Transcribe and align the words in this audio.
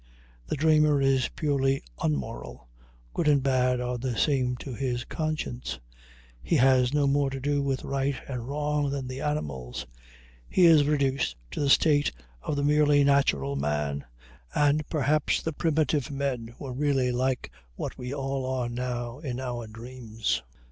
The 0.47 0.55
dreamer 0.55 0.99
is 0.99 1.27
purely 1.29 1.83
unmoral; 2.01 2.67
good 3.13 3.27
and 3.27 3.43
bad 3.43 3.79
are 3.79 3.99
the 3.99 4.17
same 4.17 4.57
to 4.57 4.73
his 4.73 5.03
conscience; 5.05 5.77
he 6.41 6.55
has 6.55 6.91
no 6.91 7.05
more 7.05 7.29
to 7.29 7.39
do 7.39 7.61
with 7.61 7.83
right 7.83 8.15
and 8.27 8.47
wrong 8.47 8.89
than 8.89 9.07
the 9.07 9.21
animals; 9.21 9.85
he 10.49 10.65
is 10.65 10.85
reduced 10.87 11.35
to 11.51 11.59
the 11.59 11.69
state 11.69 12.11
of 12.41 12.55
the 12.55 12.63
merely 12.63 13.03
natural 13.03 13.55
man; 13.55 14.03
and 14.55 14.89
perhaps 14.89 15.39
the 15.39 15.53
primitive 15.53 16.09
men 16.09 16.55
were 16.57 16.73
really 16.73 17.11
like 17.11 17.51
what 17.75 17.95
we 17.99 18.11
all 18.11 18.47
are 18.47 18.69
now 18.69 19.19
in 19.19 19.39
our 19.39 19.67
dreams. 19.67 20.41